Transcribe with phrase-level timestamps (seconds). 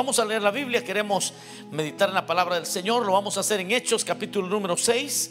[0.00, 1.34] Vamos a leer la Biblia, queremos
[1.70, 5.30] meditar en la palabra del Señor, lo vamos a hacer en Hechos capítulo número 6.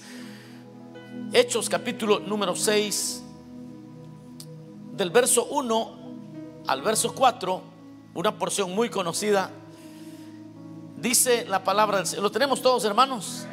[1.33, 3.23] Hechos capítulo número 6,
[4.91, 5.97] del verso 1
[6.67, 7.63] al verso 4,
[8.13, 9.49] una porción muy conocida.
[10.97, 13.47] Dice la palabra del Señor, ¿lo tenemos todos hermanos?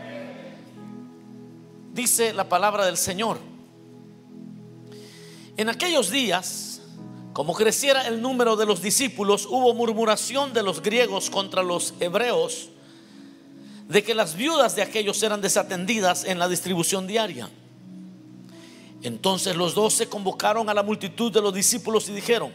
[1.94, 3.38] Dice la palabra del Señor.
[5.56, 6.65] En aquellos días
[7.36, 12.70] como creciera el número de los discípulos, hubo murmuración de los griegos contra los hebreos
[13.88, 17.50] de que las viudas de aquellos eran desatendidas en la distribución diaria.
[19.02, 22.54] Entonces los dos se convocaron a la multitud de los discípulos y dijeron,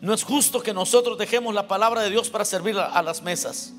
[0.00, 3.72] no es justo que nosotros dejemos la palabra de Dios para servir a las mesas.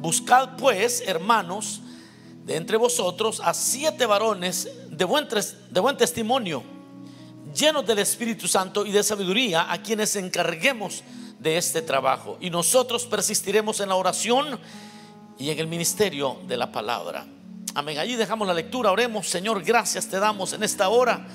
[0.00, 1.82] Buscad pues, hermanos,
[2.44, 5.28] de entre vosotros a siete varones de buen,
[5.70, 6.74] de buen testimonio
[7.56, 11.02] llenos del Espíritu Santo y de sabiduría, a quienes encarguemos
[11.38, 12.38] de este trabajo.
[12.40, 14.58] Y nosotros persistiremos en la oración
[15.38, 17.26] y en el ministerio de la palabra.
[17.74, 17.98] Amén.
[17.98, 18.90] Allí dejamos la lectura.
[18.90, 21.26] Oremos, Señor, gracias te damos en esta hora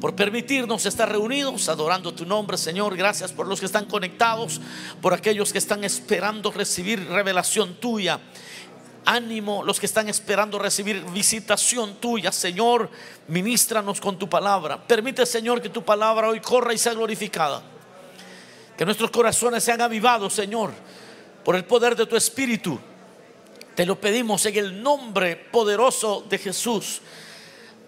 [0.00, 2.96] por permitirnos estar reunidos adorando tu nombre, Señor.
[2.96, 4.60] Gracias por los que están conectados,
[5.00, 8.20] por aquellos que están esperando recibir revelación tuya
[9.04, 12.90] ánimo los que están esperando recibir visitación tuya, Señor.
[13.28, 14.82] Ministranos con tu palabra.
[14.86, 17.62] Permite, Señor, que tu palabra hoy corra y sea glorificada.
[18.76, 20.72] Que nuestros corazones sean avivados, Señor,
[21.44, 22.78] por el poder de tu Espíritu.
[23.74, 27.00] Te lo pedimos en el nombre poderoso de Jesús.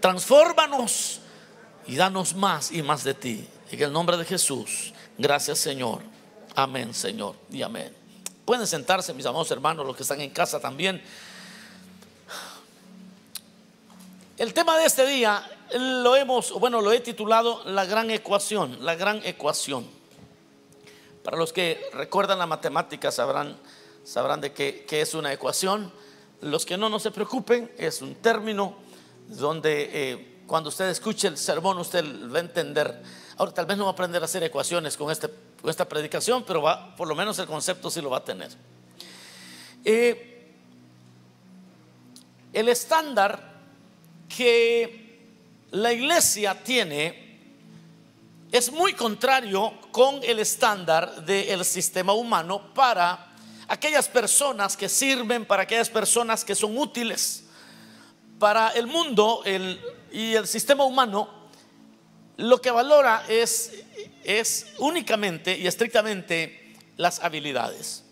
[0.00, 1.20] Transfórmanos
[1.86, 3.48] y danos más y más de ti.
[3.70, 4.92] En el nombre de Jesús.
[5.18, 6.00] Gracias, Señor.
[6.54, 7.36] Amén, Señor.
[7.50, 7.95] Y amén.
[8.46, 11.02] Pueden sentarse, mis amados hermanos, los que están en casa también.
[14.38, 15.44] El tema de este día
[15.76, 19.84] lo hemos, bueno, lo he titulado La gran ecuación, la gran ecuación.
[21.24, 23.56] Para los que recuerdan la matemática sabrán,
[24.04, 25.92] sabrán de qué, es una ecuación.
[26.40, 28.76] Los que no, no se preocupen, es un término
[29.26, 33.02] donde eh, cuando usted escuche el sermón usted va a entender.
[33.38, 35.28] Ahora tal vez no va a aprender a hacer ecuaciones con este
[35.70, 38.50] esta predicación, pero va, por lo menos el concepto sí lo va a tener.
[39.84, 40.52] Eh,
[42.52, 43.54] el estándar
[44.28, 45.06] que
[45.70, 47.26] la iglesia tiene
[48.52, 53.32] es muy contrario con el estándar del sistema humano para
[53.68, 57.44] aquellas personas que sirven, para aquellas personas que son útiles.
[58.38, 59.42] Para el mundo
[60.12, 61.28] y el sistema humano,
[62.36, 63.84] lo que valora es
[64.26, 68.02] es únicamente y estrictamente las habilidades.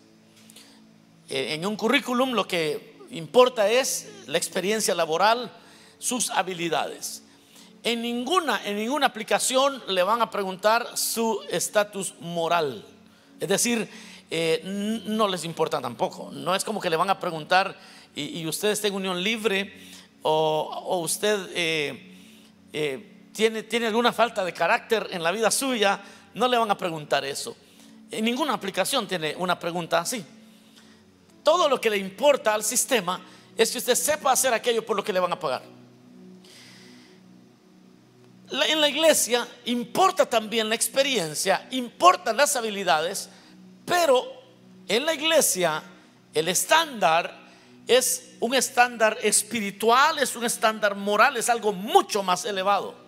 [1.29, 5.51] Eh, en un currículum lo que importa es la experiencia laboral,
[5.99, 7.23] sus habilidades.
[7.83, 12.85] En ninguna, en ninguna aplicación le van a preguntar su estatus moral.
[13.39, 13.87] Es decir,
[14.31, 14.61] eh,
[15.05, 16.31] no les importa tampoco.
[16.31, 17.77] No es como que le van a preguntar
[18.15, 19.73] y, usted está en unión libre
[20.21, 25.99] o, usted eh, tiene, alguna falta de carácter en la vida suya,
[26.33, 27.55] no le van a preguntar eso.
[28.09, 30.25] En ninguna aplicación tiene una pregunta así.
[31.43, 33.21] Todo lo que le importa al sistema
[33.57, 35.63] es que usted sepa hacer aquello por lo que le van a pagar.
[38.51, 43.29] En la iglesia importa también la experiencia, importan las habilidades,
[43.85, 44.23] pero
[44.87, 45.83] en la iglesia
[46.33, 47.43] el estándar
[47.85, 53.04] es un estándar espiritual, es un estándar moral, es algo mucho más elevado.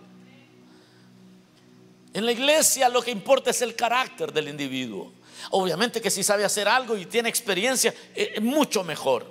[2.14, 5.12] En la iglesia lo que importa es el carácter del individuo.
[5.50, 9.26] Obviamente que si sabe hacer algo y tiene experiencia, eh, es mucho mejor.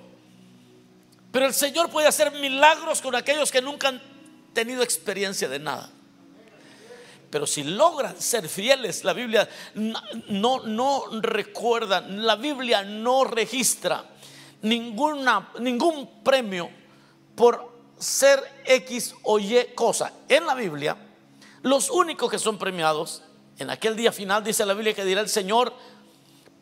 [1.31, 4.01] Pero el Señor puede hacer milagros con aquellos que nunca han
[4.53, 5.89] tenido experiencia de nada.
[7.29, 14.05] Pero si logran ser fieles, la Biblia no, no recuerda, la Biblia no registra
[14.61, 16.69] ninguna, ningún premio
[17.35, 20.13] por ser X o Y cosa.
[20.29, 20.95] En la Biblia
[21.63, 23.23] los únicos que son premiados
[23.59, 25.73] en aquel día final, dice la Biblia que dirá el Señor,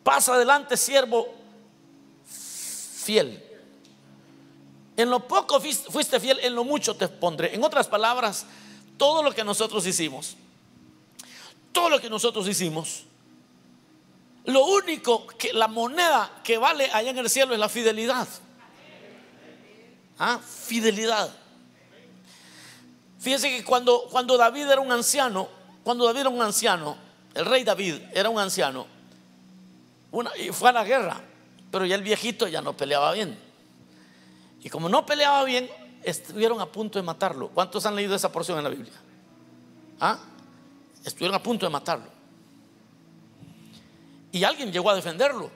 [0.02, 1.34] pasa adelante siervo
[2.26, 3.42] fiel.
[4.96, 7.54] En lo poco fuiste fiel, en lo mucho te pondré.
[7.54, 8.46] En otras palabras,
[8.96, 10.36] todo lo que nosotros hicimos,
[11.72, 13.04] todo lo que nosotros hicimos,
[14.46, 18.26] lo único que la moneda que vale allá en el cielo es la fidelidad.
[20.18, 20.38] ¿Ah?
[20.38, 21.30] Fidelidad.
[23.26, 25.48] Fíjense que cuando, cuando David era un anciano,
[25.82, 26.96] cuando David era un anciano,
[27.34, 28.86] el rey David era un anciano,
[30.38, 31.20] y fue a la guerra,
[31.72, 33.36] pero ya el viejito ya no peleaba bien.
[34.62, 35.68] Y como no peleaba bien,
[36.04, 37.48] estuvieron a punto de matarlo.
[37.48, 38.94] ¿Cuántos han leído esa porción en la Biblia?
[39.98, 40.20] ¿Ah?
[41.04, 42.06] Estuvieron a punto de matarlo.
[44.30, 45.50] Y alguien llegó a defenderlo.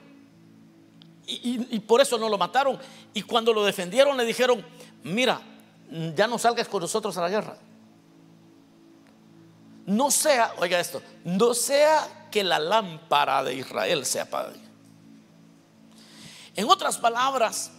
[1.25, 2.77] Y, y por eso no lo mataron.
[3.13, 4.61] Y cuando lo defendieron le dijeron,
[5.03, 5.41] mira,
[6.15, 7.57] ya no salgas con nosotros a la guerra.
[9.85, 14.59] No sea, oiga esto, no sea que la lámpara de Israel se apague.
[16.55, 17.71] En otras palabras,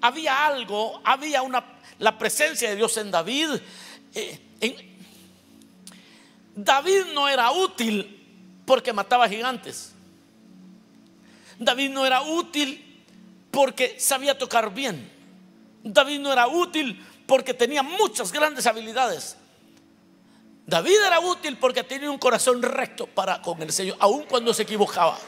[0.00, 1.64] había algo, había una,
[1.98, 3.50] la presencia de Dios en David.
[4.14, 4.94] Eh,
[6.54, 9.92] David no era útil porque mataba gigantes.
[11.58, 13.02] David no era útil
[13.50, 15.10] porque sabía tocar bien.
[15.82, 19.36] David no era útil porque tenía muchas grandes habilidades.
[20.64, 24.62] David era útil porque tenía un corazón recto para con el Señor, aun cuando se
[24.62, 25.18] equivocaba.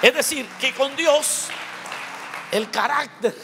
[0.00, 1.48] Es decir, que con Dios
[2.52, 3.34] el carácter,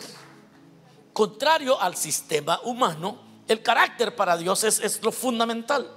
[1.12, 5.90] contrario al sistema humano, el carácter para Dios es, lo fundamental.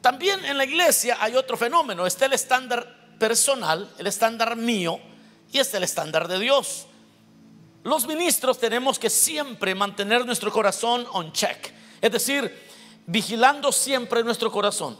[0.00, 4.98] También en la iglesia hay otro fenómeno, está el estándar personal, el estándar mío,
[5.52, 6.86] y está el estándar de Dios.
[7.82, 12.68] Los ministros tenemos que siempre mantener nuestro corazón on check, es decir,
[13.06, 14.98] vigilando siempre nuestro corazón.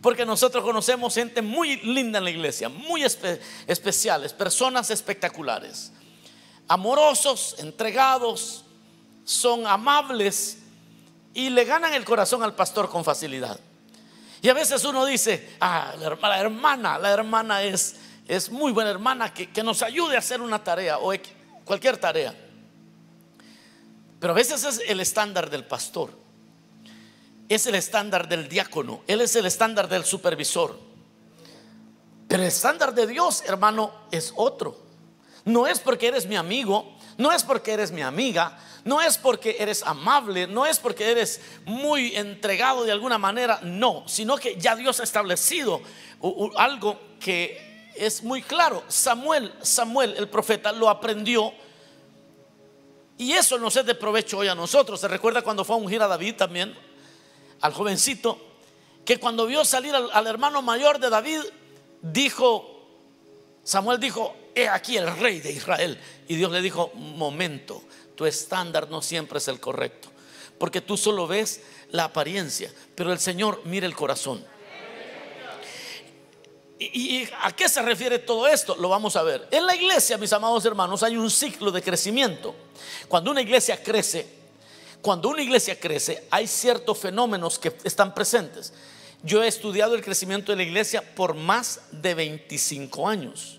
[0.00, 5.92] Porque nosotros conocemos gente muy linda en la iglesia, muy especiales, personas espectaculares,
[6.68, 8.64] amorosos, entregados,
[9.24, 10.58] son amables
[11.34, 13.58] y le ganan el corazón al pastor con facilidad.
[14.40, 17.96] Y a veces uno dice, ah, la, hermana, la hermana es,
[18.26, 21.12] es muy buena hermana que, que nos ayude a hacer una tarea o
[21.68, 22.34] cualquier tarea.
[24.18, 26.10] Pero a veces es el estándar del pastor
[27.48, 30.78] es el estándar del diácono, Él es el estándar del supervisor.
[32.28, 34.76] Pero el estándar de Dios, hermano, es otro.
[35.44, 39.56] No es porque eres mi amigo, no es porque eres mi amiga, no es porque
[39.58, 44.76] eres amable, no es porque eres muy entregado de alguna manera, no, sino que ya
[44.76, 45.80] Dios ha establecido
[46.56, 47.67] algo que
[47.98, 48.82] es muy claro.
[48.88, 51.52] Samuel, Samuel, el profeta, lo aprendió.
[53.16, 55.00] Y eso nos es de provecho hoy a nosotros.
[55.00, 56.76] ¿Se recuerda cuando fue a ungir a David también?
[57.60, 58.38] al jovencito,
[59.04, 61.40] que cuando vio salir al, hermano mayor de David,
[62.02, 62.86] dijo,
[63.64, 65.98] Samuel dijo, he aquí el rey de Israel.
[66.28, 67.82] Y Dios le dijo, momento,
[68.14, 70.10] tu estándar no siempre es el correcto,
[70.58, 74.44] porque tú solo ves la apariencia, pero el Señor mira el corazón.
[76.78, 78.76] ¿Y, ¿Y, a qué se refiere todo esto?
[78.76, 79.48] Lo vamos a ver.
[79.50, 82.54] En la iglesia, mis amados hermanos, hay un ciclo de crecimiento.
[83.08, 84.38] Cuando una iglesia crece,
[85.02, 88.72] cuando una iglesia crece, hay ciertos fenómenos que están presentes.
[89.22, 93.58] Yo he estudiado el crecimiento de la iglesia por más de 25 años.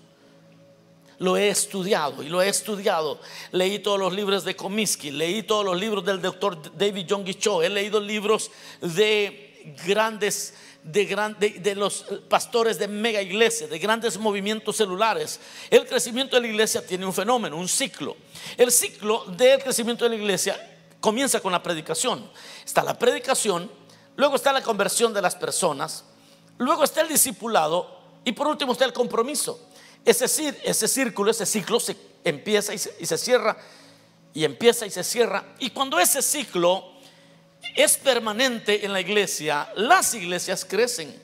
[1.18, 3.20] Lo he estudiado y lo he estudiado.
[3.52, 7.62] Leí todos los libros de Comiskey, leí todos los libros del doctor David John Cho,
[7.62, 8.50] he leído libros
[8.80, 15.40] de grandes de, los pastores de mega iglesias, de grandes movimientos celulares.
[15.68, 18.16] El crecimiento de la iglesia tiene un fenómeno, un ciclo.
[18.56, 22.30] El ciclo del crecimiento de la iglesia comienza con la predicación.
[22.64, 23.70] Está la predicación,
[24.16, 26.04] luego está la conversión de las personas,
[26.58, 29.68] luego está el discipulado y por último está el compromiso.
[30.04, 30.24] Ese,
[30.64, 33.56] ese círculo, ese ciclo se empieza y se, y se cierra
[34.32, 35.44] y empieza y se cierra.
[35.58, 36.89] Y cuando ese ciclo
[37.76, 41.14] es permanente en la iglesia, las iglesias crecen.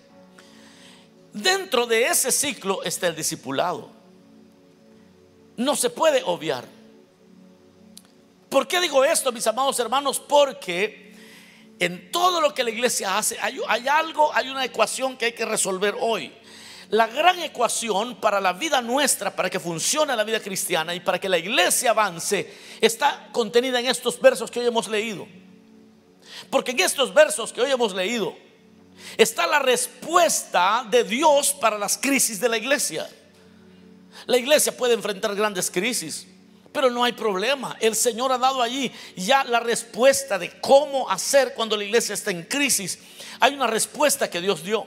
[1.33, 3.91] Dentro de ese ciclo está el discipulado.
[5.57, 6.65] No se puede obviar.
[8.49, 10.21] ¿Por qué digo esto, mis amados hermanos?
[10.21, 11.15] Porque
[11.79, 15.45] en todo lo que la iglesia hace hay, algo, hay una ecuación que hay que
[15.45, 16.33] resolver hoy.
[16.91, 21.19] La gran ecuación para la vida nuestra, para que funcione la vida cristiana y para
[21.19, 25.27] que la iglesia avance, está contenida en estos versos que hoy hemos leído.
[26.51, 28.37] Porque en estos versos que hoy hemos leído
[29.17, 33.09] está la respuesta de Dios para las crisis de la iglesia.
[34.27, 36.27] La iglesia puede enfrentar grandes crisis.
[36.73, 37.77] Pero no hay problema.
[37.81, 42.31] El Señor ha dado allí ya la respuesta de cómo hacer cuando la iglesia está
[42.31, 42.99] en crisis.
[43.41, 44.87] Hay una respuesta que Dios dio.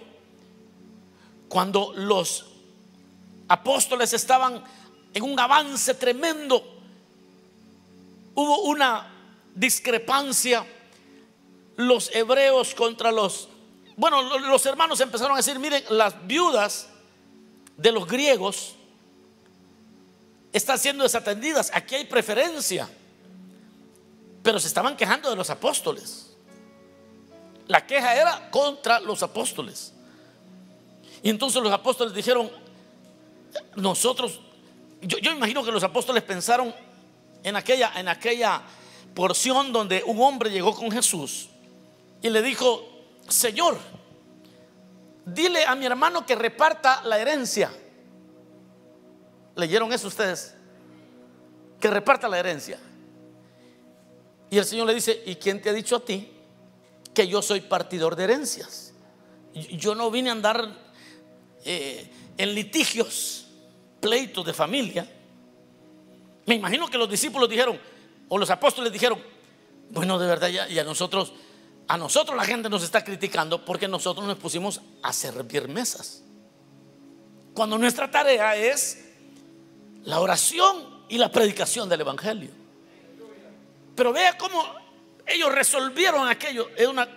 [1.48, 2.46] Cuando los
[3.48, 4.64] apóstoles estaban
[5.16, 6.64] en un avance tremendo,
[8.36, 9.12] hubo una
[9.56, 10.66] discrepancia.
[11.80, 13.48] Los hebreos contra los...
[13.96, 16.90] Bueno, los hermanos empezaron a decir, miren, las viudas
[17.78, 18.76] de los griegos
[20.52, 21.72] están siendo desatendidas.
[21.74, 22.90] Aquí hay preferencia.
[24.44, 26.36] Pero se estaban quejando de los apóstoles.
[27.68, 29.94] La queja era contra los apóstoles.
[31.24, 32.52] Y entonces los apóstoles dijeron,
[33.78, 34.42] nosotros,
[35.00, 36.76] yo, imagino que los apóstoles pensaron
[37.42, 38.64] en aquella, en aquella
[39.16, 41.48] porción donde un hombre llegó con Jesús
[42.22, 42.88] y le dijo,
[43.28, 43.78] Señor,
[45.26, 47.72] dile a mi hermano que reparta la herencia.
[49.56, 50.56] ¿Leyeron eso ustedes?
[51.80, 52.80] Que reparta la herencia.
[54.50, 56.32] Y el Señor le dice, ¿y quién te ha dicho a ti
[57.14, 58.94] que yo soy partidor de herencias?
[59.54, 60.68] Yo no vine a andar
[61.66, 63.48] eh, en litigios,
[64.00, 65.10] pleitos de familia.
[66.46, 67.80] Me imagino que los discípulos dijeron,
[68.28, 69.20] o los apóstoles dijeron,
[69.92, 71.34] bueno, de verdad ya, y a nosotros,
[71.90, 76.22] a nosotros la gente nos está criticando porque nosotros nos pusimos a servir mesas.
[77.56, 79.06] Cuando nuestra tarea es
[80.04, 82.52] la oración y la predicación del Evangelio.
[83.96, 84.64] Pero vea cómo
[85.26, 86.70] ellos resolvieron aquello.
[86.78, 87.08] Es una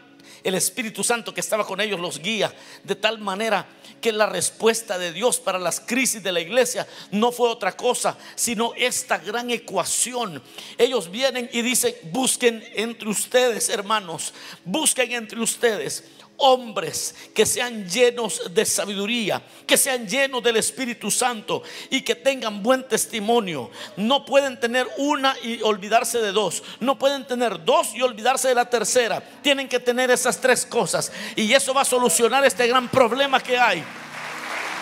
[0.44, 2.52] el Espíritu Santo que estaba con ellos los guía
[2.84, 3.66] de tal manera
[4.00, 8.16] que la respuesta de Dios para las crisis de la iglesia no fue otra cosa,
[8.34, 10.42] sino esta gran ecuación.
[10.76, 14.34] Ellos vienen y dicen, busquen entre ustedes, hermanos,
[14.64, 16.04] busquen entre ustedes
[16.38, 22.62] hombres que sean llenos de sabiduría, que sean llenos del Espíritu Santo y que tengan
[22.62, 23.70] buen testimonio.
[23.96, 26.62] No pueden tener una y olvidarse de dos.
[26.80, 29.22] No pueden tener dos y olvidarse de la tercera.
[29.42, 31.12] Tienen que tener esas tres cosas.
[31.36, 33.84] Y eso va a solucionar este gran problema que hay.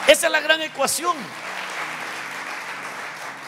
[0.06, 1.16] Esa es la gran ecuación.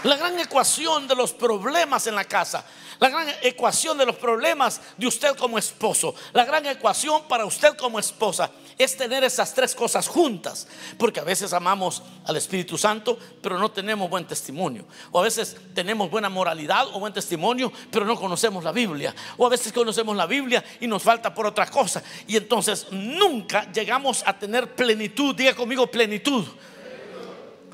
[0.05, 2.65] La gran ecuación de los problemas en la casa.
[2.99, 6.15] La gran ecuación de los problemas de usted como esposo.
[6.33, 10.67] La gran ecuación para usted como esposa es tener esas tres cosas juntas.
[10.99, 14.87] Porque a veces amamos al Espíritu Santo, pero no tenemos buen testimonio.
[15.13, 19.15] O a veces tenemos buena moralidad o buen testimonio, pero no conocemos la Biblia.
[19.37, 22.03] O a veces conocemos la Biblia y nos falta por otra cosa.
[22.27, 25.35] Y entonces nunca llegamos a tener plenitud.
[25.35, 26.45] Diga conmigo plenitud.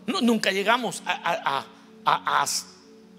[0.07, 1.67] nunca llegamos a,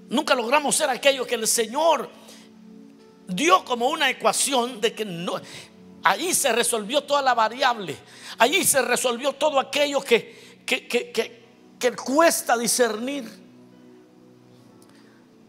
[0.09, 2.09] Nunca logramos ser aquello que el Señor
[3.27, 5.39] dio como una ecuación de que no,
[6.03, 7.95] ahí se resolvió toda la variable,
[8.37, 13.39] ahí se resolvió todo aquello que, que, que, cuesta discernir.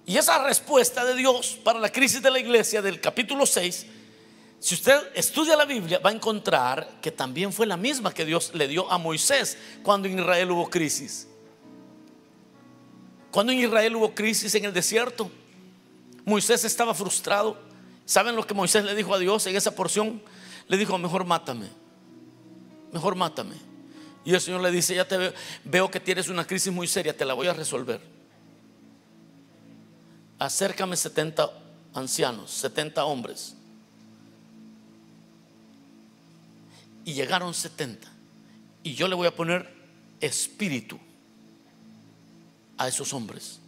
[0.07, 3.87] Y esa respuesta de Dios para la crisis de la iglesia del capítulo 6,
[4.59, 8.51] si usted estudia la Biblia, va a encontrar que también fue la misma que Dios
[8.55, 11.30] le dio a Moisés cuando en Israel hubo crisis.
[13.31, 15.31] Cuando en Israel hubo crisis en el desierto,
[16.25, 17.57] Moisés estaba frustrado.
[18.05, 20.21] ¿Saben lo que Moisés le dijo a Dios en esa porción?
[20.67, 21.69] Le dijo, mejor mátame,
[22.93, 23.55] mejor mátame.
[24.25, 25.33] Y el Señor le dice, ya te veo,
[25.65, 28.01] veo que tienes una crisis muy seria, te la voy a resolver.
[30.39, 31.51] Acércame 70
[31.95, 33.55] ancianos, 70 hombres.
[37.05, 38.09] Y llegaron 70.
[38.83, 39.73] Y yo le voy a poner
[40.21, 40.99] espíritu
[42.81, 43.61] a esos hombres.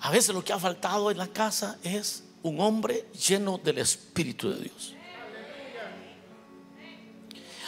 [0.00, 4.48] A veces lo que ha faltado en la casa es un hombre lleno del Espíritu
[4.48, 4.94] de Dios.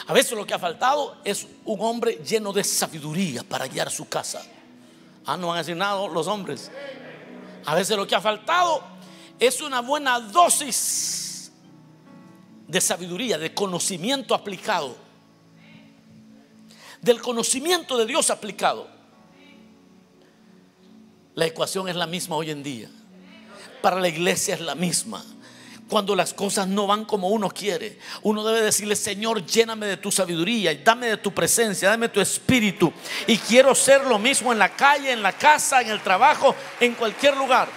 [0.07, 4.09] A veces lo que ha faltado es un hombre lleno de sabiduría para guiar su
[4.09, 4.43] casa.
[5.27, 6.71] Ah, no han asignado los hombres.
[7.63, 8.81] A veces lo que ha faltado
[9.39, 11.51] es una buena dosis
[12.67, 15.06] de sabiduría, de conocimiento aplicado
[17.01, 18.87] del conocimiento de Dios aplicado.
[21.35, 22.89] La ecuación es la misma hoy en día.
[23.81, 25.23] Para la iglesia es la misma.
[25.87, 30.11] Cuando las cosas no van como uno quiere, uno debe decirle, Señor, lléname de tu
[30.11, 32.91] sabiduría, y dame de tu presencia, dame tu espíritu.
[33.25, 36.93] Y quiero ser lo mismo en la calle, en la casa, en el trabajo, en
[36.95, 37.69] cualquier lugar.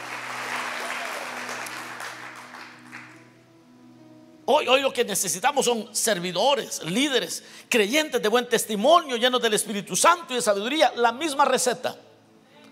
[4.53, 10.33] Hoy, lo que necesitamos son servidores, líderes, creyentes de buen testimonio, llenos del Espíritu Santo
[10.33, 10.93] y de sabiduría.
[10.97, 11.97] La misma receta,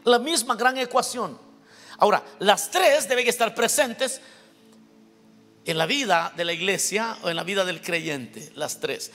[0.03, 1.39] la misma gran ecuación.
[1.99, 4.21] Ahora, las tres deben estar presentes
[5.65, 8.51] en la vida de la iglesia o en la vida del creyente.
[8.57, 9.13] Las tres,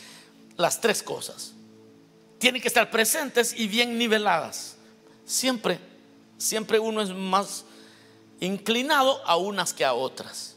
[0.56, 1.52] las tres cosas.
[2.40, 4.78] Tienen que estar presentes y bien niveladas.
[5.26, 5.80] Siempre,
[6.38, 7.66] siempre uno es más
[8.40, 10.53] inclinado a unas que a otras.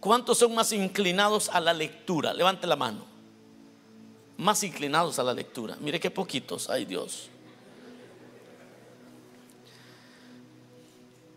[0.00, 2.32] ¿Cuántos son más inclinados a la lectura?
[2.32, 3.04] Levante la mano.
[4.36, 5.76] Más inclinados a la lectura.
[5.80, 7.28] Mire qué poquitos, hay Dios.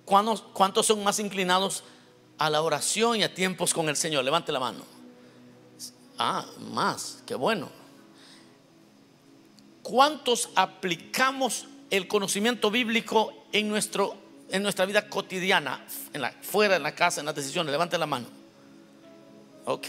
[0.05, 1.83] ¿Cuántos, ¿Cuántos son más inclinados
[2.37, 4.23] a la oración y a tiempos con el Señor?
[4.23, 4.83] Levante la mano.
[6.19, 7.69] Ah, más, qué bueno.
[9.81, 14.15] ¿Cuántos aplicamos el conocimiento bíblico en, nuestro,
[14.49, 15.83] en nuestra vida cotidiana,
[16.41, 17.71] fuera, en la casa, en las decisiones?
[17.71, 18.40] Levante la mano.
[19.65, 19.87] Ok.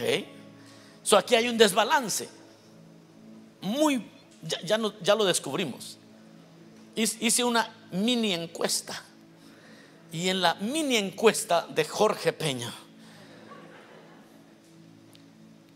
[1.02, 2.28] So aquí hay un desbalance.
[3.60, 4.04] Muy,
[4.64, 5.98] ya, no, ya lo descubrimos.
[6.94, 9.02] Hice una mini encuesta.
[10.12, 12.72] Y en la mini encuesta de Jorge Peña,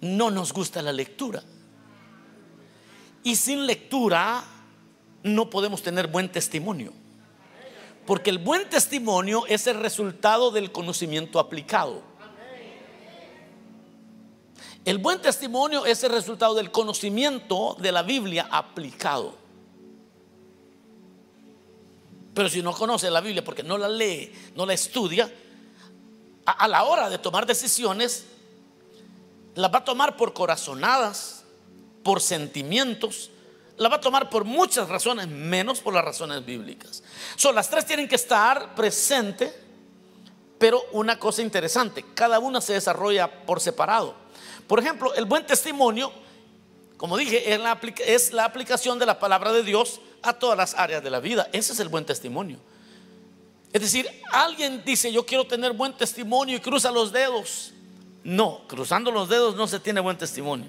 [0.02, 1.42] no nos gusta la lectura.
[3.22, 4.44] Y sin lectura
[5.22, 6.92] no podemos tener buen testimonio.
[8.06, 12.02] Porque el buen testimonio es el resultado del conocimiento aplicado.
[14.86, 19.34] El buen testimonio es el resultado del conocimiento de la Biblia aplicado.
[22.32, 25.28] Pero si no conoce la Biblia porque no la lee, no la estudia,
[26.44, 28.26] a, la hora de tomar decisiones,
[29.56, 31.42] las va a tomar por corazonadas,
[32.04, 33.30] por sentimientos,
[33.78, 37.02] la va a tomar por muchas razones, menos por las razones bíblicas.
[37.34, 39.52] Son las tres tienen que estar presentes,
[40.58, 44.25] pero una cosa interesante, cada una se desarrolla por separado.
[44.66, 46.12] Por ejemplo, el buen testimonio,
[46.96, 51.10] como dije, es la, aplicación de la palabra de Dios a todas las áreas de
[51.10, 51.48] la vida.
[51.52, 52.58] Ese es el buen testimonio.
[53.72, 57.72] Es decir, alguien dice, yo quiero tener buen testimonio y cruza los dedos.
[58.24, 60.68] No, cruzando los dedos no se tiene buen testimonio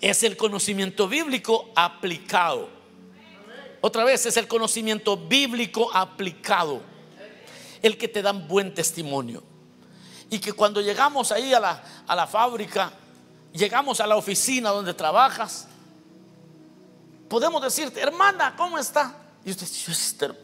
[0.00, 2.68] es el conocimiento bíblico aplicado.
[3.80, 6.82] Otra vez, es el conocimiento bíblico aplicado.
[7.82, 9.42] El que te dan buen testimonio.
[10.30, 12.92] Y que cuando llegamos ahí a la, a la fábrica,
[13.52, 15.66] llegamos a la oficina donde trabajas,
[17.28, 19.14] podemos decirte, hermana, ¿cómo está?
[19.44, 20.34] Y usted dice,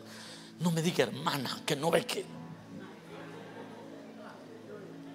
[0.60, 2.24] no me diga hermana, que no ve que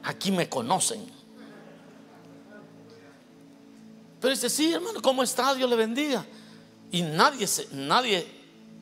[0.03, 1.05] aquí me conocen.
[4.19, 5.55] Pero dice, sí, hermano, ¿cómo está?
[5.55, 6.25] Dios le bendiga.
[6.91, 8.27] Y nadie nadie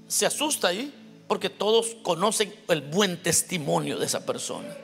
[0.08, 0.94] se asusta ahí
[1.28, 4.76] porque todos conocen el buen testimonio de esa persona.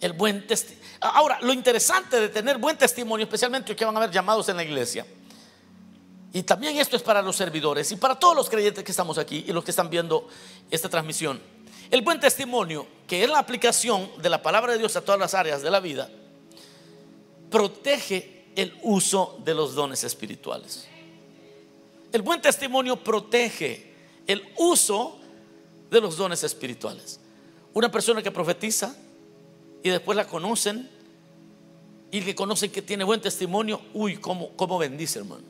[0.00, 0.86] El buen testimonio.
[1.00, 4.64] Ahora, lo interesante de tener buen testimonio, especialmente que van a haber llamados en la
[4.64, 5.06] iglesia,
[6.32, 9.44] y también esto es para los servidores y para todos los creyentes que estamos aquí
[9.48, 10.28] y los que están viendo
[10.70, 11.40] esta transmisión.
[11.90, 15.32] El buen testimonio, que es la aplicación de la palabra de Dios a todas las
[15.32, 16.10] áreas de la vida,
[17.50, 20.86] protege el uso de los dones espirituales.
[22.12, 23.94] El buen testimonio protege
[24.26, 25.18] el uso
[25.90, 27.20] de los dones espirituales.
[27.72, 28.94] Una persona que profetiza
[29.86, 30.90] y después la conocen
[32.10, 35.44] y que conocen que tiene buen testimonio, uy, cómo, cómo bendice, hermano.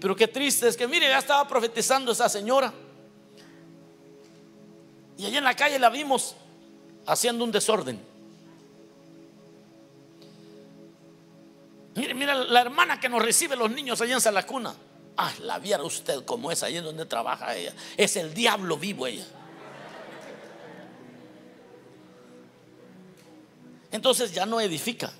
[0.00, 2.72] Pero qué triste es que, mire, ya estaba profetizando esa señora.
[5.16, 6.34] Y allá en la calle la vimos
[7.06, 8.00] haciendo un desorden.
[11.94, 14.74] Mire, mira la hermana que nos recibe los niños allá en Salacuna.
[15.16, 17.74] Ah, la viera usted como es ahí en donde trabaja ella.
[17.96, 19.26] Es el diablo vivo ella.
[23.92, 25.12] Entonces ya no edifica.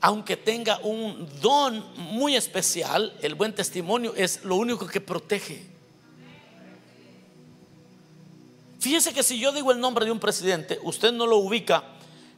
[0.00, 5.66] Aunque tenga un don muy especial, el buen testimonio es lo único que protege.
[8.78, 11.82] Fíjese que si yo digo el nombre de un presidente, usted no lo ubica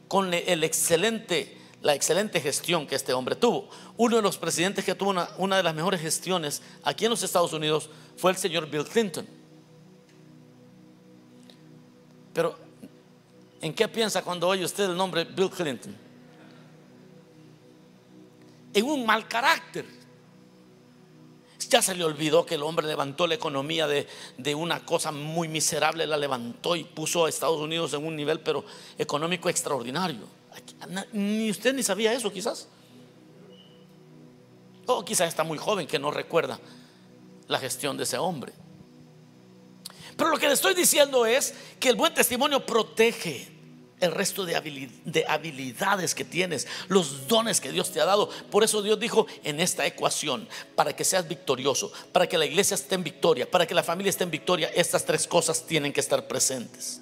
[0.07, 3.69] con el excelente la excelente gestión que este hombre tuvo.
[3.97, 7.53] Uno de los presidentes que tuvo una, de las mejores gestiones aquí en los Estados
[7.53, 9.25] Unidos fue el señor Bill Clinton.
[12.33, 12.57] Pero,
[13.61, 15.95] ¿en qué piensa cuando oye usted el nombre Bill Clinton?
[18.73, 19.85] En un mal carácter.
[21.69, 25.47] Ya se le olvidó que el hombre levantó la economía de, de, una cosa muy
[25.47, 28.65] miserable, la levantó y puso a Estados Unidos en un nivel pero
[28.97, 30.25] económico extraordinario.
[31.11, 32.67] Ni usted ni sabía eso quizás.
[34.87, 36.59] O quizás está muy joven que no recuerda
[37.47, 38.53] la gestión de ese hombre.
[40.19, 43.47] Pero lo que le estoy diciendo es que el buen testimonio protege
[44.01, 44.53] el resto de,
[45.25, 48.29] habilidades que tienes, los dones que Dios te ha dado.
[48.51, 52.75] Por eso Dios dijo en esta ecuación, para que seas victorioso, para que la iglesia
[52.75, 56.01] esté en victoria, para que la familia esté en victoria, estas tres cosas tienen que
[56.01, 56.99] estar presentes.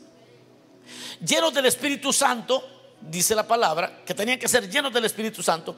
[1.19, 5.75] Llenos del Espíritu Santo, dice la palabra, que tenían que ser llenos del Espíritu Santo,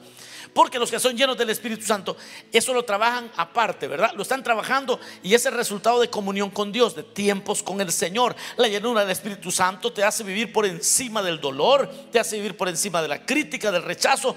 [0.54, 2.16] porque los que son llenos del Espíritu Santo,
[2.52, 4.12] eso lo trabajan aparte, ¿verdad?
[4.14, 7.92] Lo están trabajando y es el resultado de comunión con Dios, de tiempos con el
[7.92, 8.34] Señor.
[8.56, 12.56] La llenura del Espíritu Santo te hace vivir por encima del dolor, te hace vivir
[12.56, 14.36] por encima de la crítica, del rechazo,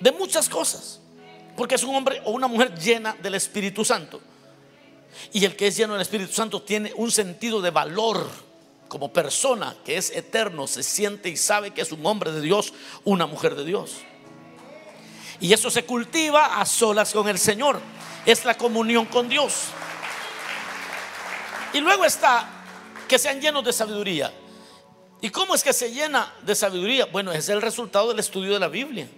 [0.00, 1.00] de muchas cosas,
[1.56, 4.20] porque es un hombre o una mujer llena del Espíritu Santo.
[5.32, 8.28] Y el que es lleno del Espíritu Santo tiene un sentido de valor
[8.94, 12.72] como persona que es eterno, se siente y sabe que es un hombre de Dios,
[13.02, 13.96] una mujer de Dios.
[15.40, 17.80] Y eso se cultiva a solas con el Señor.
[18.24, 19.64] Es la comunión con Dios.
[21.72, 22.48] Y luego está
[23.08, 24.32] que sean llenos de sabiduría.
[25.20, 27.06] ¿Y cómo es que se llena de sabiduría?
[27.06, 29.08] Bueno, es el resultado del estudio de la Biblia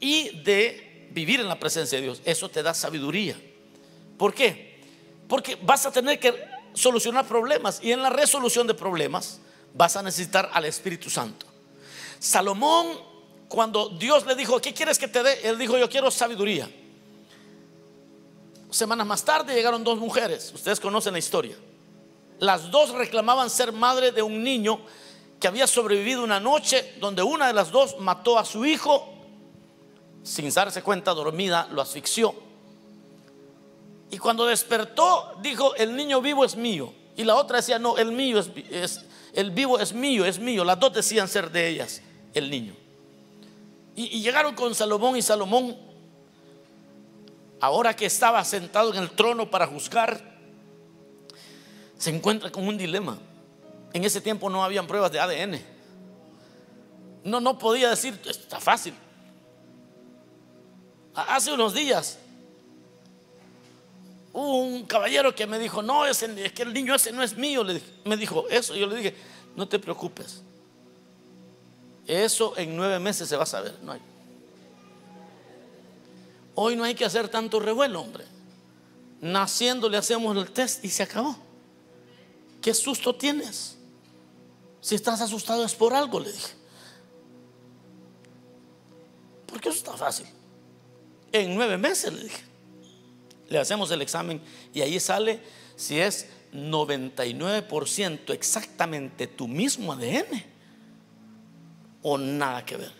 [0.00, 2.20] y de vivir en la presencia de Dios.
[2.26, 3.40] Eso te da sabiduría.
[4.18, 4.82] ¿Por qué?
[5.28, 9.40] Porque vas a tener que solucionar problemas y en la resolución de problemas
[9.74, 11.46] vas a necesitar al Espíritu Santo.
[12.18, 12.86] Salomón
[13.48, 15.40] cuando Dios le dijo, ¿qué quieres que te dé?
[15.42, 16.70] Él dijo, yo quiero sabiduría.
[18.70, 21.56] Semanas más tarde llegaron dos mujeres, ustedes conocen la historia.
[22.38, 24.80] Las dos reclamaban ser madre de un niño
[25.38, 29.12] que había sobrevivido una noche donde una de las dos mató a su hijo,
[30.22, 32.34] sin darse cuenta, dormida, lo asfixió.
[34.12, 36.94] Y cuando despertó, dijo, el niño vivo es mío.
[37.16, 38.38] Y la otra decía, no, el mío
[38.70, 39.00] es,
[39.32, 40.64] el vivo es mío, es mío.
[40.64, 42.00] Las dos decían ser de ellas,
[42.32, 42.74] el niño.
[43.96, 45.76] y llegaron con Salomón y Salomón
[47.62, 50.20] ahora que estaba sentado en el trono para juzgar,
[51.96, 53.16] se encuentra con un dilema.
[53.92, 55.60] En ese tiempo no habían pruebas de ADN.
[57.22, 58.94] No, no podía decir, está fácil.
[61.14, 62.18] Hace unos días
[64.32, 67.64] hubo un caballero que me dijo, no, es, que el niño ese no es mío.
[68.04, 68.74] me dijo eso.
[68.74, 69.14] Yo le dije,
[69.56, 70.42] no te preocupes.
[72.06, 73.78] Eso en nueve meses se va a saber.
[73.82, 74.00] No hay.
[76.54, 78.24] Hoy no hay que hacer tanto revuelo, hombre.
[79.20, 81.36] Naciendo le hacemos el test y se acabó.
[82.60, 83.76] ¿Qué susto tienes?
[84.80, 86.54] Si estás asustado es por algo, le dije.
[89.46, 90.26] Porque eso está fácil.
[91.30, 92.51] En nueve meses, le dije.
[93.52, 94.40] Le hacemos el examen
[94.72, 95.40] y ahí sale
[95.76, 100.42] si es 99% exactamente tu mismo ADN
[102.00, 102.92] o nada que ver.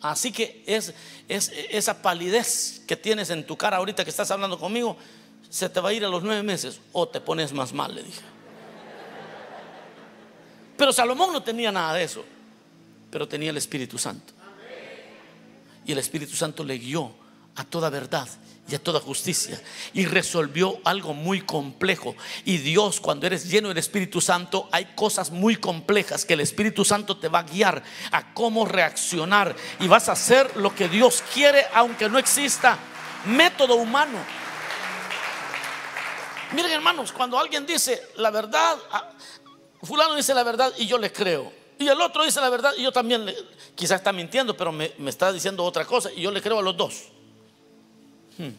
[0.00, 0.92] Así que es,
[1.28, 4.96] es, esa palidez que tienes en tu cara ahorita que estás hablando conmigo,
[5.48, 8.02] se te va a ir a los nueve meses o te pones más mal, le
[8.02, 8.22] dije.
[10.76, 12.24] Pero Salomón no tenía nada de eso,
[13.08, 14.32] pero tenía el Espíritu Santo.
[15.84, 17.21] Y el Espíritu Santo le guió
[17.56, 18.28] a toda verdad
[18.68, 19.60] y a toda justicia.
[19.92, 22.14] Y resolvió algo muy complejo.
[22.44, 26.84] Y Dios, cuando eres lleno del Espíritu Santo, hay cosas muy complejas que el Espíritu
[26.84, 29.54] Santo te va a guiar a cómo reaccionar.
[29.80, 32.78] Y vas a hacer lo que Dios quiere, aunque no exista
[33.26, 34.18] método humano.
[36.54, 38.76] Miren hermanos, cuando alguien dice la verdad,
[39.82, 41.52] fulano dice la verdad y yo le creo.
[41.78, 43.34] Y el otro dice la verdad y yo también,
[43.74, 46.62] quizás está mintiendo, pero me, me está diciendo otra cosa y yo le creo a
[46.62, 47.04] los dos.
[48.38, 48.50] Hmm.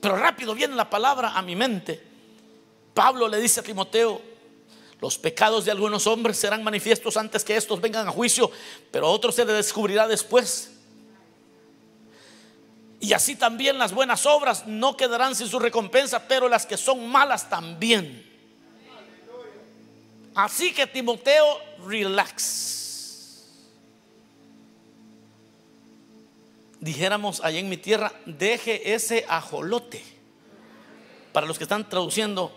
[0.00, 2.02] Pero rápido viene la palabra a mi mente.
[2.92, 4.20] Pablo le dice a Timoteo,
[5.00, 8.50] los pecados de algunos hombres serán manifiestos antes que estos vengan a juicio,
[8.90, 10.70] pero a otros se les descubrirá después.
[13.00, 17.06] Y así también las buenas obras no quedarán sin su recompensa, pero las que son
[17.06, 18.24] malas también.
[20.34, 22.73] Así que Timoteo, relax.
[26.84, 30.04] Dijéramos allá en mi tierra, deje ese ajolote.
[31.32, 32.52] Para los que están traduciendo,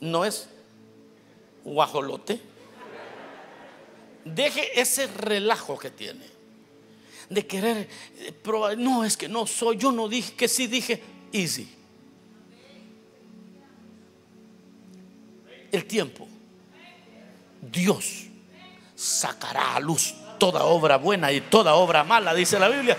[0.00, 0.48] no es
[1.62, 2.40] guajolote.
[4.24, 6.24] Deje ese relajo que tiene
[7.28, 8.78] de querer eh, probar.
[8.78, 11.68] No, es que no soy, yo no dije que sí, dije easy.
[15.70, 16.26] El tiempo,
[17.60, 18.24] Dios
[18.94, 22.96] sacará a luz toda obra buena y toda obra mala, dice la Biblia.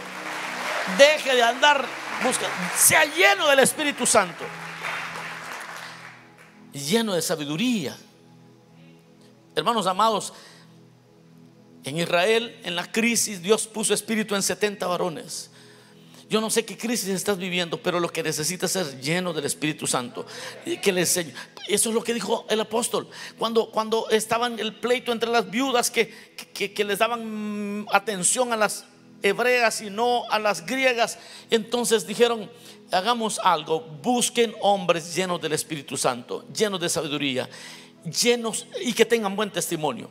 [0.98, 1.86] Deje de andar,
[2.24, 4.46] busca, sea lleno del Espíritu Santo,
[6.72, 7.98] lleno de sabiduría.
[9.54, 10.34] Hermanos amados,
[11.84, 15.52] en Israel, en la crisis, Dios puso espíritu en 70 varones.
[16.34, 19.86] Yo no sé qué crisis estás viviendo, pero lo que necesitas es lleno del Espíritu
[19.86, 20.26] Santo.
[20.82, 21.32] Que le enseñe.
[21.68, 23.08] Eso es lo que dijo el apóstol.
[23.38, 26.12] Cuando, cuando estaban el pleito entre las viudas que,
[26.52, 28.86] que, les daban atención a las
[29.22, 31.20] hebreas y no a las griegas,
[31.52, 32.50] entonces dijeron,
[32.92, 37.48] hagamos algo, busquen hombres llenos del Espíritu Santo, llenos de sabiduría,
[38.06, 40.10] llenos y que tengan buen testimonio.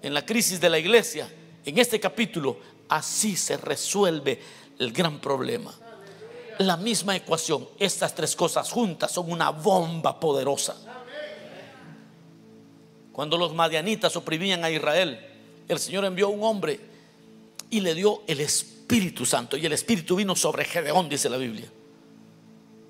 [0.00, 1.30] En la crisis de la iglesia,
[1.66, 4.40] en este capítulo, así se resuelve
[4.80, 5.72] el gran problema.
[6.58, 10.76] La misma ecuación, estas tres cosas juntas son una bomba poderosa.
[13.12, 15.20] Cuando los madianitas oprimían a Israel,
[15.68, 16.80] el Señor envió un hombre
[17.68, 19.56] y le dio el Espíritu Santo.
[19.56, 21.70] Y el Espíritu vino sobre Gedeón, dice la Biblia.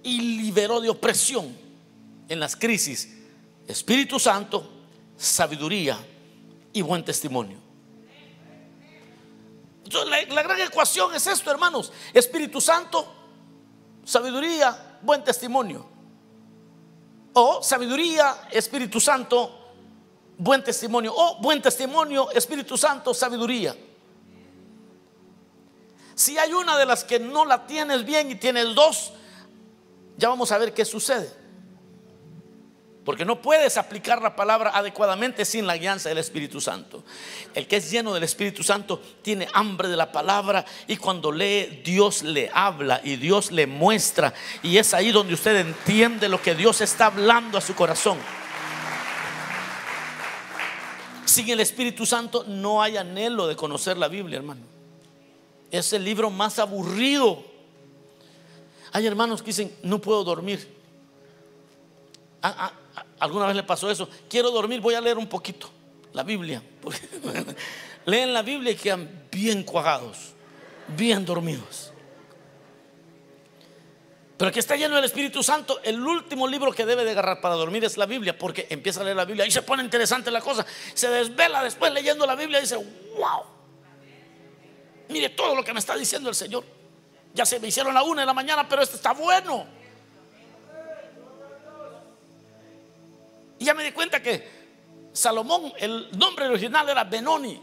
[0.04, 1.56] Y liberó de opresión
[2.28, 3.16] en las crisis.
[3.66, 4.68] Espíritu Santo,
[5.16, 5.98] sabiduría
[6.72, 7.69] y buen testimonio
[10.06, 11.92] la, gran ecuación es esto, hermanos.
[12.12, 13.06] Espíritu Santo,
[14.04, 15.86] sabiduría, buen testimonio.
[17.32, 19.72] O sabiduría, Espíritu Santo,
[20.38, 21.12] buen testimonio.
[21.14, 23.76] O buen testimonio, Espíritu Santo, sabiduría.
[26.14, 29.12] Si hay una de las que no la tienes bien y tienes dos,
[30.16, 31.39] ya vamos a ver qué sucede.
[33.04, 37.02] Porque no puedes aplicar la palabra adecuadamente sin la guianza del Espíritu Santo.
[37.54, 41.82] El que es lleno del Espíritu Santo tiene hambre de la palabra y cuando lee
[41.82, 44.34] Dios le habla y Dios le muestra.
[44.62, 48.18] Y es ahí donde usted entiende lo que Dios está hablando a su corazón.
[51.24, 54.62] Sin el Espíritu Santo no hay anhelo de conocer la Biblia, hermano.
[55.70, 57.42] Es el libro más aburrido.
[58.92, 60.76] Hay hermanos que dicen, no puedo dormir.
[62.42, 62.72] Ah, ah,
[63.20, 64.08] ¿Alguna vez le pasó eso?
[64.28, 65.70] Quiero dormir, voy a leer un poquito
[66.12, 66.62] la Biblia.
[68.06, 70.32] Leen la Biblia y quedan bien cuajados,
[70.88, 71.92] bien dormidos.
[74.38, 77.56] Pero que está lleno del Espíritu Santo, el último libro que debe de agarrar para
[77.56, 80.40] dormir es la Biblia, porque empieza a leer la Biblia y se pone interesante la
[80.40, 80.64] cosa.
[80.94, 83.44] Se desvela después leyendo la Biblia y dice, wow,
[85.10, 86.64] mire todo lo que me está diciendo el Señor.
[87.34, 89.66] Ya se me hicieron a una de la mañana, pero esto está bueno.
[93.60, 94.42] Y ya me di cuenta que
[95.12, 97.60] Salomón, el nombre original era Benoni.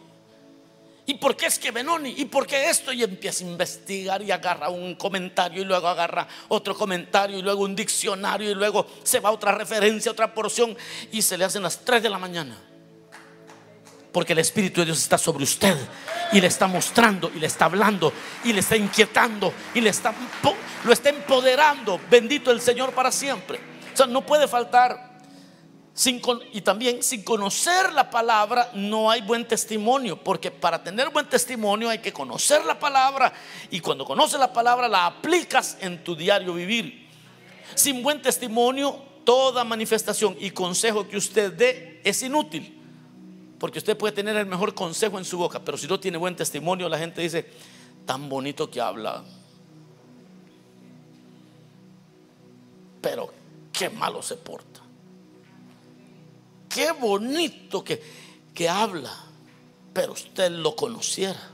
[1.07, 2.13] ¿Y por qué es que Benoni?
[2.17, 2.93] ¿Y por qué esto?
[2.93, 7.63] Y empieza a investigar y agarra un comentario y luego agarra otro comentario y luego
[7.63, 10.77] un diccionario y luego se va a otra referencia, otra porción
[11.12, 12.62] y se le hacen las 3 de la mañana.
[14.12, 15.77] Porque el Espíritu de Dios está sobre usted
[16.31, 20.13] y le está mostrando y le está hablando y le está inquietando y le está,
[20.83, 21.99] lo está empoderando.
[22.07, 23.60] Bendito el Señor para siempre.
[23.93, 25.06] O sea, no puede faltar
[26.53, 31.89] y también sin conocer la palabra no hay buen testimonio, porque para tener buen testimonio
[31.89, 33.33] hay que conocer la palabra
[33.71, 37.07] y cuando conoces la palabra la aplicas en tu diario vivir.
[37.73, 42.79] Sin buen testimonio, toda manifestación y consejo que usted dé es inútil,
[43.57, 46.36] porque usted puede tener el mejor consejo en su boca, pero si no tiene buen
[46.36, 47.49] testimonio, la gente dice,
[48.05, 49.23] tan bonito que habla,
[53.01, 53.33] pero
[53.73, 54.76] qué malo se porta
[56.77, 57.99] qué bonito que,
[58.53, 59.11] que habla,
[59.93, 61.49] pero usted lo conociera.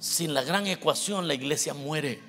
[0.00, 2.20] Sin la gran ecuación la iglesia muere.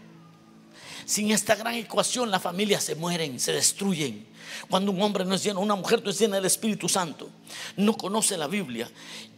[1.05, 4.27] Sin esta gran ecuación las familias se mueren, se destruyen.
[4.69, 7.27] Cuando un hombre no es lleno, una mujer no es llena del Espíritu Santo,
[7.75, 8.87] no conoce la Biblia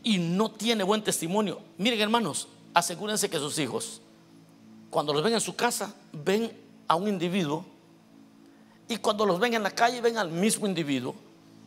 [0.03, 1.61] y no tiene buen testimonio.
[1.77, 4.01] Miren hermanos, asegúrense que sus hijos
[4.93, 6.55] cuando los ven en su casa, ven
[6.87, 7.65] a un individuo.
[8.87, 11.15] Y cuando los ven en la calle, ven al mismo individuo.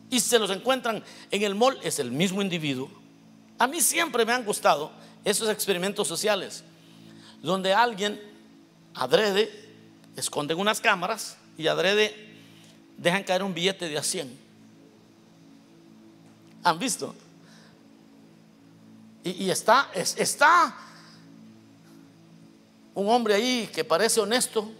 [0.09, 2.89] Y se los encuentran en el mall, es el mismo individuo.
[3.59, 4.91] A mí siempre me han gustado
[5.25, 6.63] esos experimentos sociales,
[7.41, 8.17] donde alguien
[8.93, 9.51] adrede,
[10.15, 12.15] esconden unas cámaras y adrede
[12.97, 14.39] dejan caer un billete de a 100.
[16.63, 17.13] ¿Han visto?
[19.25, 20.86] Y, está, está
[22.97, 24.71] un hombre ahí que parece honesto.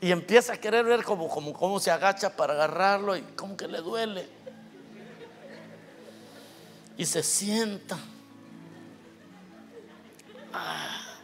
[0.00, 4.28] Y empieza a querer ver cómo, se agacha para agarrarlo y como que le duele.
[6.98, 7.96] Y se sienta.
[10.52, 11.16] Ah.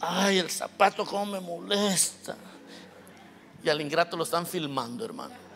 [0.00, 2.36] Ay, el zapato como me molesta.
[3.64, 5.47] Y al ingrato lo están filmando, hermano.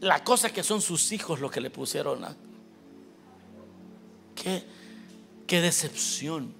[0.00, 2.36] La cosa que son sus hijos lo que le pusieron a...
[4.34, 4.62] Qué,
[5.46, 6.54] qué decepción.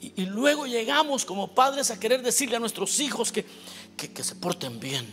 [0.00, 3.44] Y, luego llegamos como padres a querer decirle a nuestros hijos que,
[3.96, 5.06] que, que se porten bien.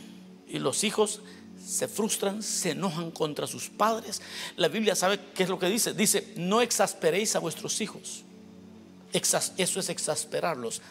[0.48, 1.22] Y los hijos
[1.64, 4.22] se frustran, se enojan contra sus padres.
[4.56, 5.94] La Biblia sabe qué es lo que dice.
[5.94, 8.24] Dice, no exasperéis a vuestros hijos.
[9.12, 10.82] Eso es exasperarlos.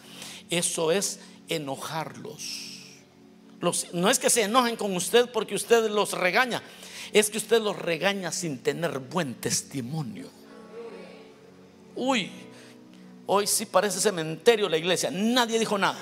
[0.49, 2.72] Eso es enojarlos
[3.93, 6.61] no es que se enojen con usted porque usted los regaña,
[7.11, 10.27] es que usted los regaña sin tener buen testimonio.
[11.95, 12.31] Uy,
[13.25, 15.99] hoy sí parece cementerio la iglesia, nadie dijo nada.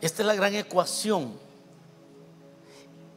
[0.00, 1.38] Esta es la gran ecuación.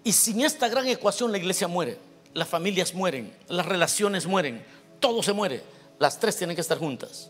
[0.04, 1.98] Y sin esta gran ecuación la iglesia muere,
[2.34, 4.66] las familias mueren, las relaciones mueren,
[5.00, 5.64] todo se muere.
[6.00, 7.30] Las tres tienen que estar juntas.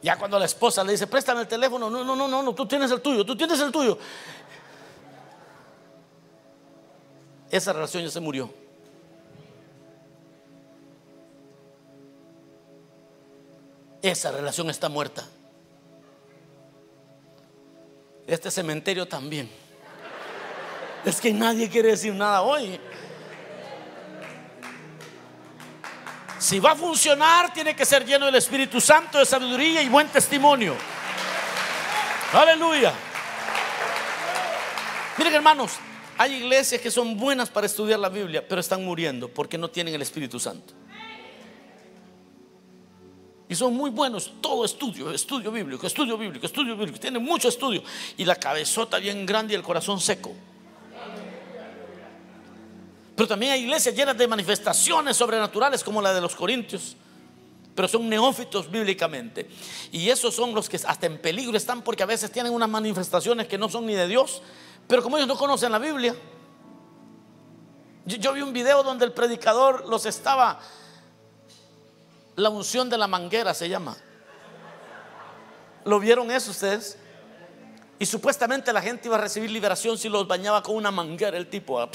[0.00, 2.66] Ya cuando la esposa le dice, préstame el teléfono, no, no, no, no, no, tú
[2.66, 3.98] tienes el tuyo, tú tienes el tuyo.
[7.50, 8.52] Esa relación ya se murió.
[14.02, 15.26] Esa relación está muerta.
[18.26, 19.50] Este cementerio también.
[21.04, 22.78] Es que nadie quiere decir nada hoy.
[26.48, 30.08] Si va a funcionar, tiene que ser lleno del Espíritu Santo, de sabiduría y buen
[30.08, 30.74] testimonio.
[32.32, 32.94] Aleluya.
[35.18, 35.72] Miren hermanos,
[36.16, 39.94] hay iglesias que son buenas para estudiar la Biblia, pero están muriendo porque no tienen
[39.94, 40.72] el Espíritu Santo.
[43.46, 46.98] Y son muy buenos, todo estudio, estudio bíblico, estudio bíblico, estudio bíblico.
[46.98, 47.82] Tienen mucho estudio.
[48.16, 50.34] Y la cabezota bien grande y el corazón seco.
[53.18, 56.94] Pero también hay iglesias llenas de manifestaciones sobrenaturales como la de los corintios.
[57.74, 59.50] Pero son neófitos bíblicamente.
[59.90, 63.48] Y esos son los que hasta en peligro están porque a veces tienen unas manifestaciones
[63.48, 64.40] que no son ni de Dios.
[64.86, 66.14] Pero como ellos no conocen la Biblia.
[68.04, 70.60] Yo, vi un video donde el predicador los estaba
[72.36, 73.96] la unción de la manguera se llama.
[75.84, 76.96] ¿Lo vieron eso ustedes?
[77.98, 81.50] Y supuestamente la gente iba a recibir liberación si los bañaba con una manguera el
[81.50, 81.80] tipo.
[81.80, 81.90] Ah,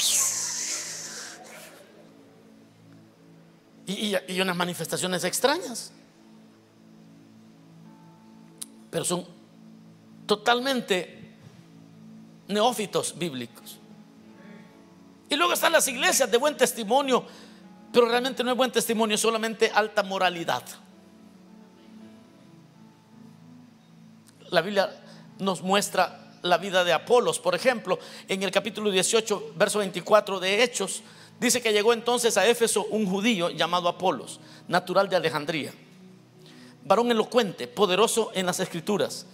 [3.86, 5.92] y, y unas manifestaciones extrañas.
[8.90, 9.26] Pero son
[10.26, 11.36] totalmente
[12.48, 13.80] neófitos bíblicos.
[15.30, 17.26] Y luego están las iglesias de buen testimonio
[17.94, 20.64] pero realmente no es buen testimonio, solamente alta moralidad.
[24.50, 25.00] La Biblia
[25.38, 30.64] nos muestra la vida de Apolos, por ejemplo, en el capítulo 18, verso 24 de
[30.64, 31.04] Hechos,
[31.44, 35.74] dice que llegó entonces a Éfeso un judío llamado Apolos, natural de Alejandría,
[36.86, 39.26] varón elocuente, poderoso en las escrituras.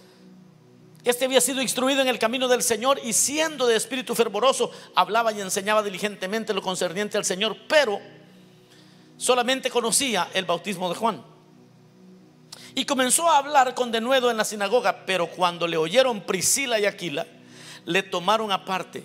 [1.04, 5.32] Este había sido instruido en el camino del Señor y siendo de espíritu fervoroso, hablaba
[5.32, 8.00] y enseñaba diligentemente lo concerniente al Señor, pero
[9.16, 11.24] solamente conocía el bautismo de Juan.
[12.74, 16.86] Y comenzó a hablar con denuedo en la sinagoga, pero cuando le oyeron Priscila y
[16.86, 17.26] Aquila,
[17.84, 19.04] le tomaron aparte.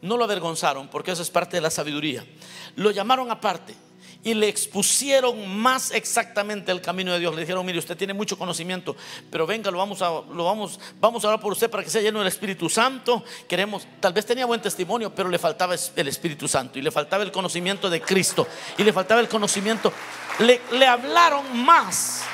[0.00, 2.24] No lo avergonzaron, porque eso es parte de la sabiduría.
[2.76, 3.74] Lo llamaron aparte
[4.22, 7.34] y le expusieron más exactamente el camino de Dios.
[7.34, 8.96] Le dijeron, mire, usted tiene mucho conocimiento,
[9.30, 12.02] pero venga, lo vamos a, lo vamos, vamos a hablar por usted para que sea
[12.02, 13.24] lleno del Espíritu Santo.
[13.48, 17.22] Queremos, tal vez tenía buen testimonio, pero le faltaba el Espíritu Santo y le faltaba
[17.22, 19.92] el conocimiento de Cristo y le faltaba el conocimiento.
[20.40, 22.24] Le, le hablaron más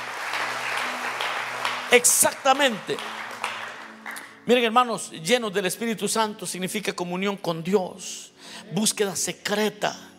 [1.91, 2.97] exactamente.
[4.47, 8.33] Miren hermanos, llenos del Espíritu Santo significa comunión con Dios,
[8.73, 10.11] búsqueda secreta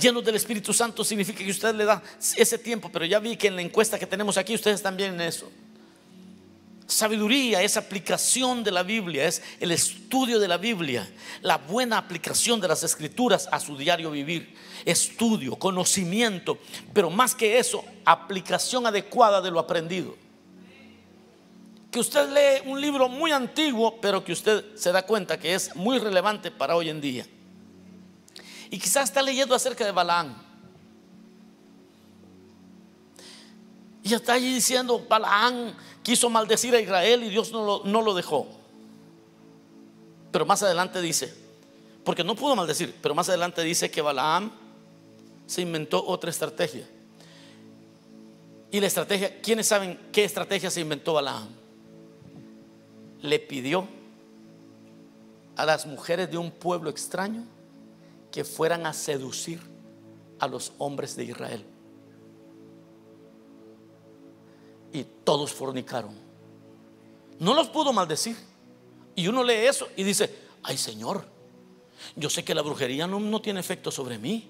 [0.00, 2.02] llenos del Espíritu Santo significa que usted le da
[2.36, 5.20] ese tiempo, pero ya vi que en la encuesta que tenemos aquí ustedes también en
[5.20, 5.50] eso.
[6.86, 11.08] Sabiduría es aplicación de la Biblia, es el estudio de la Biblia,
[11.40, 16.58] la buena aplicación de las escrituras a su diario vivir, estudio, conocimiento,
[16.92, 20.16] pero más que eso, aplicación adecuada de lo aprendido.
[21.90, 25.74] Que usted lee un libro muy antiguo, pero que usted se da cuenta que es
[25.74, 27.26] muy relevante para hoy en día.
[28.70, 30.36] Y quizás está leyendo acerca de Balaán.
[34.02, 38.14] Y está allí diciendo, Balaán quiso maldecir a Israel y Dios no lo, no lo
[38.14, 38.46] dejó.
[40.30, 41.34] Pero más adelante dice,
[42.04, 44.52] porque no pudo maldecir, pero más adelante dice que Balaam
[45.46, 46.88] se inventó otra estrategia.
[48.70, 51.59] Y la estrategia, ¿quiénes saben qué estrategia se inventó Balaam?
[53.22, 53.86] Le pidió
[55.56, 57.44] a las mujeres de un pueblo extraño
[58.30, 59.60] que fueran a seducir
[60.38, 61.64] a los hombres de Israel.
[64.92, 66.14] Y todos fornicaron.
[67.38, 68.36] No los pudo maldecir.
[69.14, 71.26] Y uno lee eso y dice, ay Señor,
[72.16, 74.48] yo sé que la brujería no, tiene efecto sobre mí.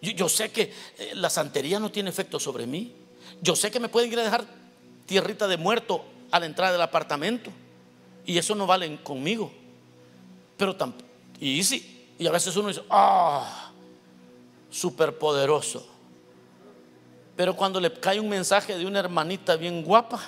[0.00, 2.94] Yo, sé que eh, la santería no tiene efecto sobre mí.
[3.42, 4.46] Yo sé que me pueden ir a dejar
[5.04, 7.50] tierrita de muerto a la entrada del apartamento.
[8.24, 9.50] Y eso no vale conmigo.
[10.56, 11.08] Pero tampoco.
[11.40, 13.70] Y sí, y a veces uno dice, ah,
[14.68, 15.86] súper poderoso.
[17.34, 20.20] Pero cuando le cae un mensaje de una hermanita bien guapa,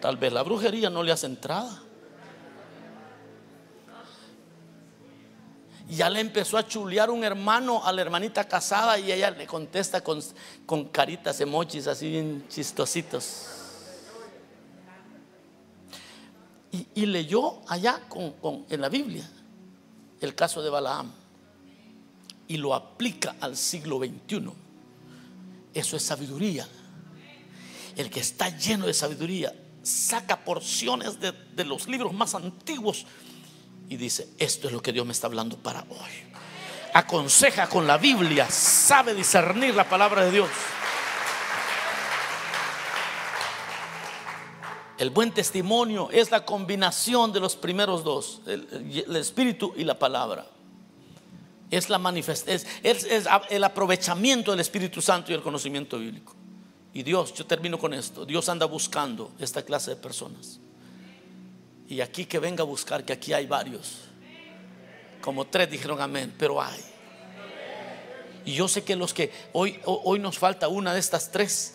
[0.00, 1.83] tal vez la brujería no le hace entrada.
[5.88, 10.02] Ya le empezó a chulear un hermano a la hermanita casada y ella le contesta
[10.02, 10.20] con,
[10.64, 13.48] con caritas, emojis así bien chistositos.
[16.94, 18.00] Y, leyó allá
[18.68, 19.30] en la Biblia
[20.20, 21.12] el caso de Balaam
[22.48, 24.50] y lo aplica al siglo XXI.
[25.72, 26.66] Eso es sabiduría.
[27.94, 29.54] El que está lleno de sabiduría
[29.84, 33.06] saca porciones de, de los libros más antiguos
[33.88, 36.10] y dice, esto es lo que Dios me está hablando para hoy.
[36.94, 40.48] Aconseja con la Biblia, sabe discernir la palabra de Dios.
[44.96, 50.46] El buen testimonio es la combinación de los primeros dos, el, espíritu y la palabra.
[51.70, 56.34] Es la manifestación, es, es el aprovechamiento del Espíritu Santo y el conocimiento bíblico.
[56.92, 60.60] Y Dios, yo termino con esto, Dios anda buscando esta clase de personas.
[61.88, 64.08] Y aquí que venga a buscar, que aquí hay varios.
[65.20, 66.80] Como tres dijeron amén, pero hay.
[68.44, 71.74] Y yo sé que los que hoy, hoy nos falta una de estas tres,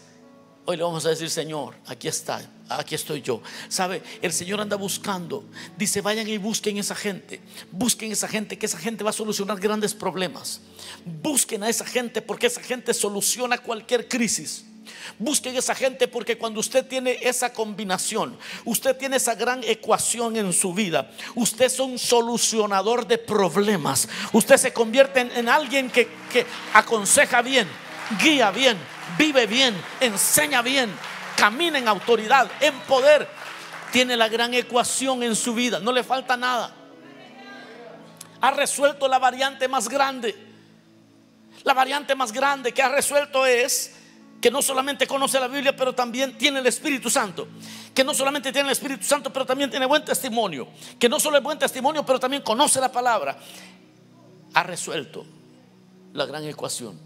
[0.66, 3.42] hoy le vamos a decir, Señor, aquí está, aquí estoy yo.
[3.70, 5.44] Sabe, el Señor anda buscando.
[5.76, 7.42] Dice, vayan y busquen esa gente.
[7.72, 10.62] Busquen esa gente, que esa gente va a solucionar grandes problemas.
[11.06, 14.66] Busquen a esa gente porque esa gente soluciona cualquier crisis.
[15.18, 20.54] Busquen esa gente porque cuando usted tiene esa combinación, usted tiene esa gran ecuación en
[20.54, 24.08] su vida, usted es un solucionador de problemas.
[24.32, 27.68] Usted se convierte en, alguien que, que aconseja bien,
[28.22, 28.78] guía bien,
[29.18, 30.90] vive bien, enseña bien,
[31.36, 33.28] camina en autoridad, en poder.
[33.92, 36.76] Tiene la gran ecuación en su vida, no le falta nada.
[38.42, 40.36] Ha resuelto la variante más grande.
[41.64, 43.96] La variante más grande que ha resuelto es
[44.42, 47.48] que no solamente conoce la Biblia, pero también tiene el Espíritu Santo.
[47.94, 50.68] Que no solamente tiene el Espíritu Santo, pero también tiene buen testimonio.
[50.98, 53.38] Que no solo es buen testimonio, pero también conoce la palabra.
[54.54, 55.26] Ha resuelto
[56.14, 57.00] la gran ecuación.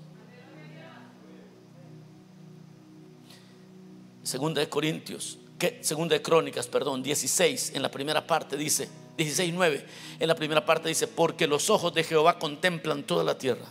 [4.21, 9.53] Segunda de Corintios, que, segunda de Crónicas, perdón, 16, en la primera parte dice, 16,
[9.53, 9.85] 9,
[10.19, 13.65] en la primera parte dice, porque los ojos de Jehová contemplan toda la tierra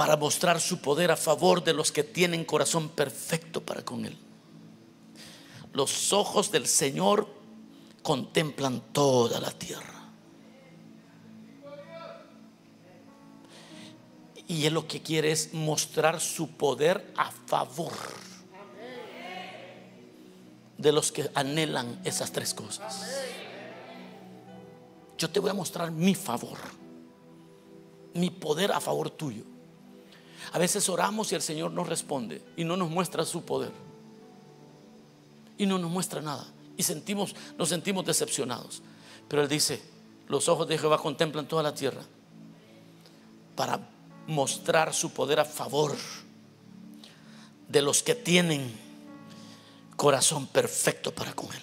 [0.00, 4.16] para mostrar su poder a favor de los que tienen corazón perfecto para con Él.
[5.74, 7.28] Los ojos del Señor
[8.02, 10.08] contemplan toda la tierra.
[14.48, 17.92] Y Él lo que quiere es mostrar su poder a favor
[20.78, 23.06] de los que anhelan esas tres cosas.
[25.18, 26.56] Yo te voy a mostrar mi favor,
[28.14, 29.59] mi poder a favor tuyo.
[30.52, 33.70] A veces oramos y el Señor nos responde y no nos muestra su poder.
[35.58, 36.46] Y no nos muestra nada.
[36.76, 38.82] Y sentimos, nos sentimos decepcionados.
[39.28, 39.82] Pero Él dice,
[40.28, 42.02] los ojos de Jehová contemplan toda la tierra
[43.54, 43.80] para
[44.26, 45.96] mostrar su poder a favor
[47.68, 48.72] de los que tienen
[49.96, 51.62] corazón perfecto para con Él.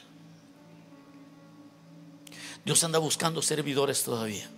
[2.64, 4.50] Dios anda buscando servidores todavía.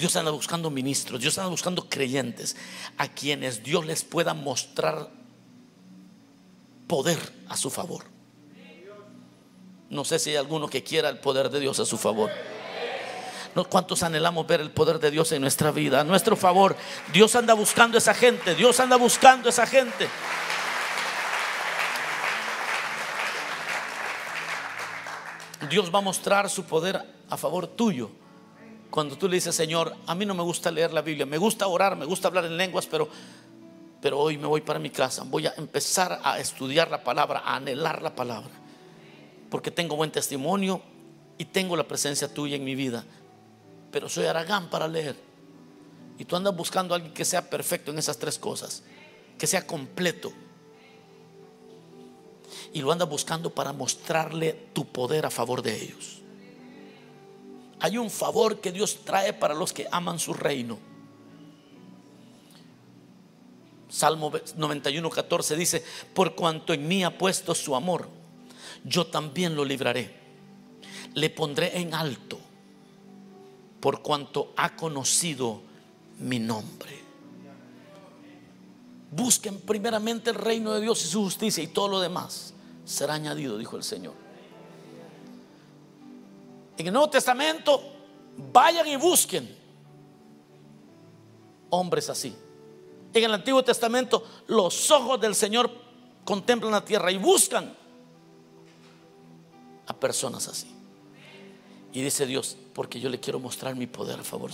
[0.00, 2.56] Dios anda buscando ministros, Dios anda buscando creyentes
[2.96, 5.10] a quienes Dios les pueda mostrar
[6.88, 7.18] poder
[7.50, 8.06] a su favor.
[9.90, 12.30] No sé si hay alguno que quiera el poder de Dios a su favor.
[13.68, 16.00] ¿Cuántos anhelamos ver el poder de Dios en nuestra vida?
[16.00, 16.76] A nuestro favor.
[17.12, 18.54] Dios anda buscando esa gente.
[18.54, 20.08] Dios anda buscando esa gente.
[25.68, 28.10] Dios va a mostrar su poder a favor tuyo
[28.90, 31.66] cuando tú le dices, Señor, a mí no me gusta leer la Biblia, me gusta
[31.68, 33.08] orar, me gusta hablar en lenguas, pero,
[34.00, 37.56] pero hoy me voy para mi casa, voy a empezar a estudiar la palabra, a
[37.56, 38.50] anhelar la palabra,
[39.48, 40.82] porque tengo buen testimonio
[41.38, 43.04] y tengo la presencia tuya en mi vida,
[43.92, 45.16] pero soy aragán para leer.
[46.18, 48.82] Y tú andas buscando a alguien que sea perfecto en esas tres cosas,
[49.38, 50.32] que sea completo.
[52.74, 56.19] Y lo andas buscando para mostrarle tu poder a favor de ellos.
[57.80, 60.78] Hay un favor que Dios trae para los que aman su reino.
[63.88, 68.08] Salmo 91, 14 dice, por cuanto en mí ha puesto su amor,
[68.84, 70.14] yo también lo libraré.
[71.14, 72.38] Le pondré en alto,
[73.80, 75.62] por cuanto ha conocido
[76.20, 77.00] mi nombre.
[79.10, 82.54] Busquen primeramente el reino de Dios y su justicia y todo lo demás
[82.84, 84.29] será añadido, dijo el Señor.
[86.80, 87.82] En el Nuevo Testamento,
[88.38, 89.54] vayan y busquen
[91.68, 92.34] hombres así.
[93.12, 95.70] En el Antiguo Testamento, los ojos del Señor
[96.24, 97.76] contemplan la tierra y buscan
[99.86, 100.74] a personas así.
[101.92, 104.50] Y dice Dios, porque yo le quiero mostrar mi poder a favor.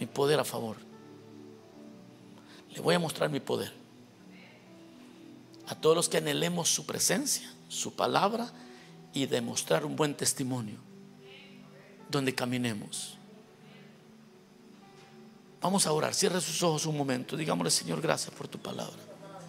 [0.00, 0.76] Mi poder a favor.
[2.74, 3.72] Le voy a mostrar mi poder.
[5.68, 8.52] A todos los que anhelemos su presencia, su palabra
[9.18, 10.78] y demostrar un buen testimonio
[12.08, 13.18] donde caminemos.
[15.60, 16.14] Vamos a orar.
[16.14, 17.36] Cierre sus ojos un momento.
[17.36, 19.07] Digámosle, Señor, gracias por tu palabra.